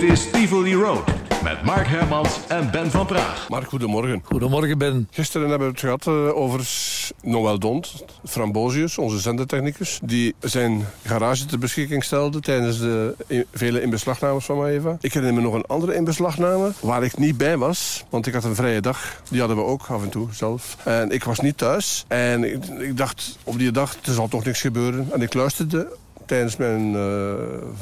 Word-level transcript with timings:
Dit 0.00 0.10
is 0.10 0.30
Tivoli 0.30 0.74
Road 0.74 1.04
met 1.42 1.62
Mark 1.62 1.86
Hermans 1.86 2.40
en 2.48 2.70
Ben 2.70 2.90
van 2.90 3.06
Praag. 3.06 3.48
Mark, 3.48 3.68
goedemorgen. 3.68 4.22
Goedemorgen, 4.24 4.78
Ben. 4.78 5.08
Gisteren 5.10 5.48
hebben 5.48 5.66
we 5.66 5.72
het 5.72 5.82
gehad 5.82 6.06
eh, 6.06 6.36
over 6.36 6.68
Noël 7.22 7.58
Dont, 7.58 8.04
Frambosius, 8.24 8.98
onze 8.98 9.18
zendertechnicus, 9.18 9.98
die 10.02 10.34
zijn 10.40 10.86
garage 11.04 11.46
ter 11.46 11.58
beschikking 11.58 12.04
stelde 12.04 12.40
tijdens 12.40 12.78
de 12.78 13.14
vele 13.52 13.82
inbeslagnames 13.82 14.44
van 14.44 14.56
Maeva. 14.56 14.96
Ik 15.00 15.12
herinner 15.12 15.42
me 15.42 15.48
nog 15.48 15.54
een 15.54 15.66
andere 15.66 15.94
inbeslagname 15.94 16.72
waar 16.80 17.02
ik 17.02 17.18
niet 17.18 17.36
bij 17.36 17.56
was, 17.56 18.04
want 18.10 18.26
ik 18.26 18.34
had 18.34 18.44
een 18.44 18.54
vrije 18.54 18.80
dag. 18.80 19.22
Die 19.30 19.38
hadden 19.38 19.56
we 19.56 19.62
ook 19.64 19.86
af 19.88 20.02
en 20.02 20.10
toe 20.10 20.28
zelf. 20.32 20.76
En 20.84 21.10
ik 21.10 21.24
was 21.24 21.40
niet 21.40 21.58
thuis. 21.58 22.04
En 22.08 22.44
ik, 22.44 22.64
ik 22.64 22.96
dacht 22.96 23.38
op 23.44 23.58
die 23.58 23.70
dag, 23.70 23.96
er 24.02 24.12
zal 24.12 24.28
toch 24.28 24.44
niks 24.44 24.60
gebeuren. 24.60 25.08
En 25.12 25.22
ik 25.22 25.34
luisterde 25.34 25.88
tijdens 26.26 26.56
mijn 26.56 26.94
eh, 26.94 27.34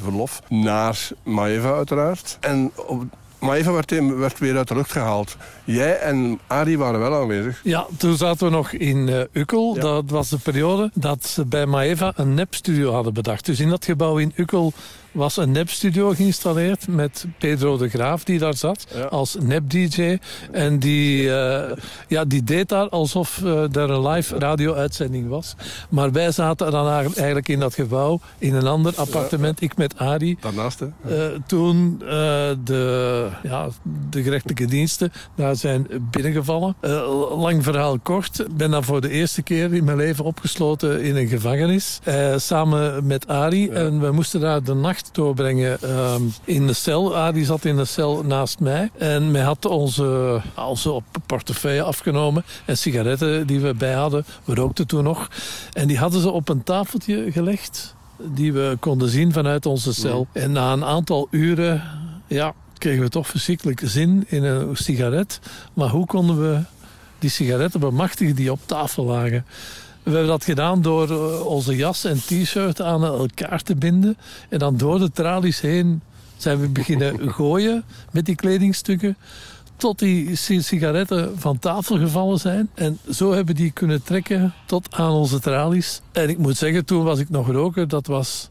verlof 0.02 0.42
naar 0.48 1.08
Maeva 1.22 1.74
uiteraard. 1.74 2.36
En 2.40 2.72
op 2.86 3.04
Maeva 3.44 3.72
werd, 3.72 4.16
werd 4.18 4.38
weer 4.38 4.56
uit 4.56 4.68
de 4.68 4.74
lucht 4.74 4.92
gehaald. 4.92 5.36
Jij 5.64 5.98
en 5.98 6.38
Arie 6.46 6.78
waren 6.78 7.00
wel 7.00 7.14
aanwezig. 7.14 7.60
Ja, 7.64 7.86
toen 7.98 8.16
zaten 8.16 8.46
we 8.46 8.52
nog 8.52 8.72
in 8.72 9.08
eh, 9.08 9.20
Ukkel. 9.32 9.74
Ja. 9.74 9.80
Dat 9.80 10.10
was 10.10 10.28
de 10.28 10.38
periode 10.38 10.90
dat 10.94 11.26
ze 11.26 11.44
bij 11.44 11.66
Maeva 11.66 12.12
een 12.16 12.34
nepstudio 12.34 12.92
hadden 12.92 13.14
bedacht. 13.14 13.46
Dus 13.46 13.60
in 13.60 13.68
dat 13.68 13.84
gebouw 13.84 14.18
in 14.18 14.32
Ukkel 14.36 14.72
was 15.14 15.36
een 15.36 15.50
nepstudio 15.50 16.10
geïnstalleerd 16.10 16.88
met 16.88 17.26
Pedro 17.38 17.76
de 17.76 17.88
Graaf 17.88 18.24
die 18.24 18.38
daar 18.38 18.56
zat 18.56 18.86
Ja. 18.94 19.02
als 19.04 19.36
nep-dj. 19.40 20.18
En 20.52 20.78
die, 20.78 21.34
eh, 21.36 21.76
ja, 22.08 22.24
die 22.24 22.44
deed 22.44 22.68
daar 22.68 22.88
alsof 22.88 23.40
eh, 23.44 23.76
er 23.76 23.90
een 23.90 24.06
live 24.08 24.38
radio-uitzending 24.38 25.28
was. 25.28 25.54
Maar 25.90 26.12
wij 26.12 26.32
zaten 26.32 26.70
dan 26.70 26.88
eigenlijk 26.88 27.48
in 27.48 27.58
dat 27.60 27.74
gebouw 27.74 28.20
in 28.38 28.54
een 28.54 28.66
ander 28.66 28.92
appartement. 28.96 29.60
Ik 29.60 29.76
met 29.76 29.98
Arie. 29.98 30.38
Daarnaast, 30.40 30.80
hè? 30.80 30.86
Eh, 31.32 31.38
toen 31.46 31.98
de, 32.64 33.28
ja, 33.42 33.68
de 34.10 34.22
gerechtelijke 34.22 34.64
diensten 34.66 35.12
daar 35.36 35.56
zijn 35.56 35.86
binnengevallen. 36.10 36.76
Lang 37.38 37.62
verhaal 37.64 37.98
kort. 37.98 38.38
Ik 38.38 38.56
ben 38.56 38.70
dan 38.70 38.84
voor 38.84 39.00
de 39.00 39.10
eerste 39.10 39.42
keer 39.42 39.74
in 39.74 39.84
mijn 39.84 39.96
leven 39.96 40.24
opgesloten 40.24 41.02
in 41.02 41.16
een 41.16 41.28
gevangenis. 41.28 42.00
samen 42.36 43.06
met 43.06 43.28
Arie. 43.28 43.70
En 43.70 44.00
we 44.00 44.10
moesten 44.12 44.40
daar 44.40 44.62
de 44.62 44.74
nacht 44.74 45.03
doorbrengen 45.12 45.82
ehm, 45.82 46.22
in 46.44 46.66
de 46.66 46.72
cel. 46.72 47.16
Arie 47.16 47.44
zat 47.44 47.64
in 47.64 47.76
de 47.76 47.84
cel 47.84 48.22
naast 48.22 48.60
mij. 48.60 48.90
En 48.98 49.30
mij 49.30 49.42
had 49.42 49.64
onze, 49.64 50.40
onze 50.56 50.90
op 50.90 51.04
portefeuille 51.26 51.82
afgenomen. 51.82 52.44
En 52.64 52.78
sigaretten 52.78 53.46
die 53.46 53.60
we 53.60 53.74
bij 53.74 53.94
hadden. 53.94 54.24
We 54.44 54.54
rookten 54.54 54.86
toen 54.86 55.04
nog. 55.04 55.30
En 55.72 55.88
die 55.88 55.98
hadden 55.98 56.20
ze 56.20 56.30
op 56.30 56.48
een 56.48 56.62
tafeltje 56.62 57.32
gelegd 57.32 57.94
die 58.18 58.52
we 58.52 58.76
konden 58.80 59.08
zien 59.08 59.32
vanuit 59.32 59.66
onze 59.66 59.94
cel. 59.94 60.26
En 60.32 60.52
na 60.52 60.72
een 60.72 60.84
aantal 60.84 61.28
uren 61.30 61.82
ja, 62.26 62.54
kregen 62.78 63.02
we 63.02 63.08
toch 63.08 63.26
verschrikkelijk 63.26 63.80
zin 63.84 64.24
in 64.28 64.44
een 64.44 64.76
sigaret. 64.76 65.40
Maar 65.74 65.88
hoe 65.88 66.06
konden 66.06 66.40
we 66.40 66.60
die 67.18 67.30
sigaretten 67.30 67.80
bemachtigen 67.80 68.34
die 68.34 68.52
op 68.52 68.60
tafel 68.66 69.04
lagen? 69.04 69.44
We 70.04 70.10
hebben 70.10 70.26
dat 70.26 70.44
gedaan 70.44 70.82
door 70.82 71.10
eh, 71.10 71.46
onze 71.46 71.76
jas 71.76 72.04
en 72.04 72.18
t-shirt 72.18 72.80
aan 72.82 73.04
elkaar 73.04 73.62
te 73.62 73.74
binden. 73.76 74.16
En 74.48 74.58
dan 74.58 74.76
door 74.76 74.98
de 74.98 75.10
tralies 75.10 75.60
heen 75.60 76.00
zijn 76.36 76.60
we 76.60 76.68
beginnen 76.68 77.32
gooien 77.34 77.84
met 78.12 78.24
die 78.26 78.34
kledingstukken. 78.34 79.16
Tot 79.76 79.98
die 79.98 80.36
si- 80.36 80.60
sigaretten 80.62 81.38
van 81.38 81.58
tafel 81.58 81.98
gevallen 81.98 82.38
zijn. 82.38 82.70
En 82.74 82.98
zo 83.12 83.32
hebben 83.32 83.54
die 83.54 83.70
kunnen 83.70 84.02
trekken 84.02 84.54
tot 84.66 84.88
aan 84.94 85.10
onze 85.10 85.40
tralies. 85.40 86.00
En 86.12 86.28
ik 86.28 86.38
moet 86.38 86.56
zeggen, 86.56 86.84
toen 86.84 87.04
was 87.04 87.18
ik 87.18 87.30
nog 87.30 87.50
roker. 87.50 87.88
Dat 87.88 88.06
was 88.06 88.50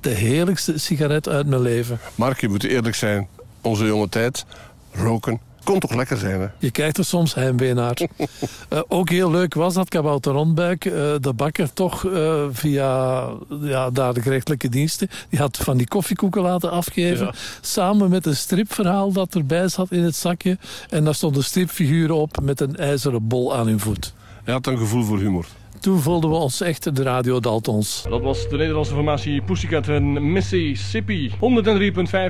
de 0.00 0.10
heerlijkste 0.10 0.78
sigaret 0.78 1.28
uit 1.28 1.46
mijn 1.46 1.62
leven. 1.62 1.98
Mark, 2.14 2.40
je 2.40 2.48
moet 2.48 2.64
eerlijk 2.64 2.94
zijn. 2.94 3.28
Onze 3.60 3.84
jonge 3.86 4.08
tijd, 4.08 4.44
roken, 4.92 5.40
kon 5.64 5.78
toch 5.78 5.94
lekker 5.94 6.16
zijn, 6.16 6.40
hè? 6.40 6.46
Je 6.58 6.70
kijkt 6.70 6.98
er 6.98 7.04
soms 7.04 7.34
heimwee 7.34 7.74
naar. 7.74 8.00
Eh, 8.68 8.80
ook 8.88 9.10
heel 9.10 9.30
leuk 9.30 9.54
was 9.54 9.74
dat 9.74 9.88
Kabouter 9.88 10.32
Rondbuik, 10.32 10.84
eh, 10.84 10.92
de 11.20 11.32
bakker, 11.36 11.72
toch 11.72 12.06
eh, 12.06 12.42
via 12.50 13.28
ja, 13.60 13.90
daar 13.90 14.14
de 14.14 14.22
gerechtelijke 14.22 14.68
diensten, 14.68 15.08
die 15.28 15.38
had 15.38 15.56
van 15.56 15.76
die 15.76 15.88
koffiekoeken 15.88 16.42
laten 16.42 16.70
afgeven. 16.70 17.26
Ja. 17.26 17.34
Samen 17.60 18.10
met 18.10 18.26
een 18.26 18.36
stripverhaal 18.36 19.12
dat 19.12 19.34
erbij 19.34 19.68
zat 19.68 19.90
in 19.90 20.02
het 20.02 20.16
zakje. 20.16 20.58
En 20.88 21.04
daar 21.04 21.14
stonden 21.14 21.44
stripfiguren 21.44 22.16
op 22.16 22.40
met 22.42 22.60
een 22.60 22.76
ijzeren 22.76 23.26
bol 23.26 23.56
aan 23.56 23.66
hun 23.66 23.80
voet. 23.80 24.14
Hij 24.44 24.54
had 24.54 24.66
een 24.66 24.78
gevoel 24.78 25.04
voor 25.04 25.18
humor. 25.18 25.46
Toen 25.82 26.00
voelden 26.00 26.30
we 26.30 26.36
ons 26.36 26.60
echt 26.60 26.96
de 26.96 27.02
Radio 27.02 27.40
Daltons. 27.40 28.04
Dat 28.08 28.22
was 28.22 28.48
de 28.48 28.56
Nederlandse 28.56 28.94
formatie 28.94 29.42
Pussycat 29.42 29.88
en 29.88 30.32
Mississippi. 30.32 31.30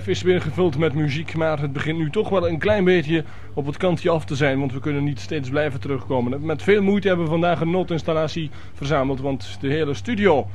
103.5 0.00 0.06
is 0.06 0.22
weer 0.22 0.40
gevuld 0.40 0.78
met 0.78 0.94
muziek, 0.94 1.34
maar 1.34 1.60
het 1.60 1.72
begint 1.72 1.98
nu 1.98 2.10
toch 2.10 2.28
wel 2.28 2.48
een 2.48 2.58
klein 2.58 2.84
beetje 2.84 3.24
op 3.54 3.66
het 3.66 3.76
kantje 3.76 4.10
af 4.10 4.24
te 4.24 4.36
zijn, 4.36 4.58
want 4.58 4.72
we 4.72 4.80
kunnen 4.80 5.04
niet 5.04 5.20
steeds 5.20 5.48
blijven 5.48 5.80
terugkomen. 5.80 6.44
Met 6.44 6.62
veel 6.62 6.82
moeite 6.82 7.06
hebben 7.06 7.24
we 7.24 7.32
vandaag 7.32 7.60
een 7.60 7.70
noodinstallatie 7.70 8.50
verzameld, 8.74 9.20
want 9.20 9.56
de 9.60 9.68
hele 9.68 9.94
studio 9.94 10.46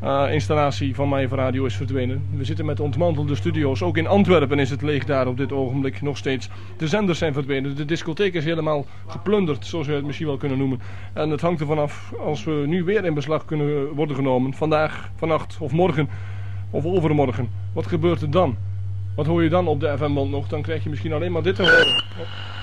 eh, 0.00 0.32
installatie 0.32 0.94
van 0.94 1.08
Maeva 1.08 1.36
Radio 1.36 1.64
is 1.64 1.76
verdwenen. 1.76 2.26
We 2.36 2.44
zitten 2.44 2.64
met 2.64 2.80
ontmantelde 2.80 3.34
studio's. 3.34 3.82
Ook 3.82 3.96
in 3.96 4.06
Antwerpen 4.06 4.58
is 4.58 4.70
het 4.70 4.82
leeg 4.82 5.04
daar 5.04 5.26
op 5.26 5.36
dit 5.36 5.52
ogenblik 5.52 6.02
nog 6.02 6.16
steeds. 6.16 6.48
De 6.76 6.88
zenders 6.88 7.18
zijn 7.18 7.32
verdwenen. 7.32 7.76
De 7.76 7.84
discotheek 7.84 8.34
is 8.34 8.44
helemaal 8.44 8.86
geplunderd, 9.06 9.66
zo 9.66 9.78
zou 9.78 9.90
je 9.90 9.96
het 9.96 10.06
misschien 10.06 10.26
wel 10.26 10.36
kunnen 10.36 10.58
noemen. 10.58 10.80
En 11.12 11.30
het 11.30 11.40
hangt 11.40 11.60
ervan 11.60 11.78
af 11.78 12.12
als 12.24 12.44
we 12.44 12.64
nu 12.66 12.84
weer 12.84 13.04
in 13.04 13.14
beslag 13.14 13.44
kunnen 13.44 13.94
worden 13.94 14.16
genomen. 14.16 14.54
Vandaag, 14.54 15.10
vannacht 15.16 15.56
of 15.60 15.72
morgen 15.72 16.08
of 16.70 16.84
overmorgen. 16.84 17.48
Wat 17.72 17.86
gebeurt 17.86 18.22
er 18.22 18.30
dan? 18.30 18.56
Wat 19.14 19.26
hoor 19.26 19.42
je 19.42 19.48
dan 19.48 19.66
op 19.66 19.80
de 19.80 19.94
FM-band 19.98 20.30
nog? 20.30 20.48
Dan 20.48 20.62
krijg 20.62 20.82
je 20.82 20.90
misschien 20.90 21.12
alleen 21.12 21.32
maar 21.32 21.42
dit 21.42 21.54
te 21.54 21.62
horen. 21.62 22.57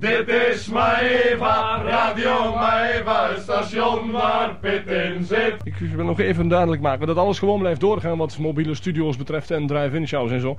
Dit 0.00 0.28
is 0.28 0.68
Maeva, 0.68 1.82
Radio 1.82 2.54
Maeva, 2.54 3.28
het 3.28 3.42
station 3.42 4.10
waar 4.10 4.56
Pit 4.60 4.86
in 4.86 5.24
zit. 5.24 5.54
Ik 5.62 5.74
wil 5.74 6.04
nog 6.04 6.20
even 6.20 6.48
duidelijk 6.48 6.82
maken 6.82 7.06
dat 7.06 7.16
alles 7.16 7.38
gewoon 7.38 7.58
blijft 7.58 7.80
doorgaan 7.80 8.18
wat 8.18 8.38
mobiele 8.38 8.74
studio's 8.74 9.16
betreft 9.16 9.50
en 9.50 9.66
drive-in 9.66 10.08
shows 10.08 10.30
en 10.30 10.40
zo. 10.40 10.56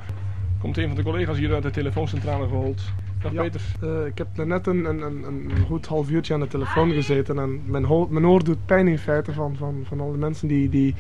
Komt 0.59 0.77
een 0.77 0.87
van 0.87 0.95
de 0.95 1.03
collega's 1.03 1.37
hier 1.37 1.53
uit 1.53 1.63
de 1.63 1.69
telefooncentrale 1.69 2.47
gehold. 2.47 2.81
Dag 3.21 3.31
Ja. 3.31 3.41
Peter. 3.41 3.61
Eh, 3.81 4.05
ik 4.05 4.17
heb 4.17 4.27
net 4.45 4.67
een, 4.67 4.85
een, 4.85 5.01
een, 5.01 5.23
een 5.23 5.51
goed 5.65 5.85
half 5.85 6.09
uurtje 6.09 6.33
aan 6.33 6.39
de 6.39 6.47
telefoon 6.47 6.91
gezeten 6.91 7.39
en 7.39 7.61
mijn, 7.65 7.85
mijn 8.09 8.25
oor 8.25 8.43
doet 8.43 8.65
pijn 8.65 8.87
in 8.87 8.99
feite 8.99 9.33
van, 9.33 9.55
van, 9.55 9.83
van 9.83 9.99
al 9.99 10.09
die 10.09 10.19
mensen 10.19 10.47
die, 10.47 10.69
die 10.69 10.95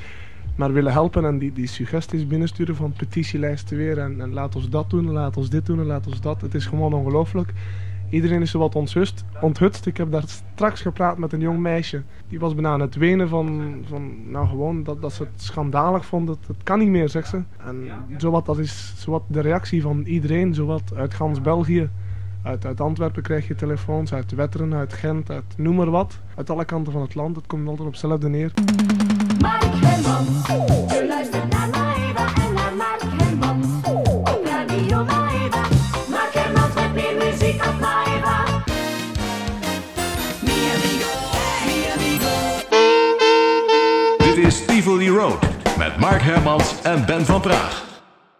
maar 0.55 0.73
willen 0.73 0.91
helpen 0.91 1.25
en 1.25 1.37
die, 1.37 1.53
die 1.53 1.67
suggesties 1.67 2.27
binnensturen 2.27 2.75
van 2.75 2.93
petitielijsten 2.93 3.77
weer 3.77 3.97
en, 3.97 4.21
en 4.21 4.33
laat 4.33 4.55
ons 4.55 4.69
dat 4.69 4.89
doen, 4.89 5.11
laat 5.11 5.37
ons 5.37 5.49
dit 5.49 5.65
doen 5.65 5.79
en 5.79 5.85
laat 5.85 6.07
ons 6.07 6.21
dat. 6.21 6.41
Het 6.41 6.53
is 6.53 6.65
gewoon 6.65 6.93
ongelooflijk. 6.93 7.53
Iedereen 8.11 8.41
is 8.41 8.51
zo 8.51 8.59
wat 8.59 8.75
onthutst. 8.75 9.23
onthutst. 9.41 9.85
Ik 9.85 9.97
heb 9.97 10.11
daar 10.11 10.23
straks 10.53 10.81
gepraat 10.81 11.17
met 11.17 11.33
een 11.33 11.39
jong 11.39 11.59
meisje. 11.59 12.01
Die 12.27 12.39
was 12.39 12.53
bijna 12.53 12.69
aan 12.69 12.79
het 12.79 12.95
wenen 12.95 13.29
van, 13.29 13.73
van 13.87 14.31
nou 14.31 14.47
gewoon, 14.47 14.83
dat, 14.83 15.01
dat 15.01 15.13
ze 15.13 15.23
het 15.23 15.41
schandalig 15.41 16.05
vond. 16.05 16.29
Het 16.29 16.63
kan 16.63 16.79
niet 16.79 16.89
meer, 16.89 17.09
zegt 17.09 17.27
ze. 17.27 17.41
En 17.65 17.89
zowat, 18.17 18.45
dat 18.45 18.57
is 18.57 18.93
zowat 18.97 19.23
de 19.27 19.39
reactie 19.39 19.81
van 19.81 20.03
iedereen, 20.03 20.53
zowat 20.53 20.95
uit 20.95 21.13
gans 21.13 21.41
België. 21.41 21.89
Uit, 22.43 22.65
uit 22.65 22.81
Antwerpen 22.81 23.23
krijg 23.23 23.47
je 23.47 23.55
telefoons, 23.55 24.13
uit 24.13 24.31
Wetteren, 24.31 24.73
uit 24.73 24.93
Gent, 24.93 25.29
uit 25.29 25.43
noem 25.57 25.75
maar 25.75 25.89
wat. 25.89 26.19
Uit 26.35 26.49
alle 26.49 26.65
kanten 26.65 26.93
van 26.93 27.01
het 27.01 27.15
land. 27.15 27.35
Het 27.35 27.47
komt 27.47 27.67
altijd 27.67 27.87
op 27.87 27.93
hetzelfde 27.93 28.29
neer. 28.29 28.51
Mark 29.39 29.63
Met 45.77 45.97
Mark 45.97 46.21
Hermans 46.21 46.81
en 46.83 47.05
Ben 47.05 47.25
van 47.25 47.41
Praag. 47.41 47.90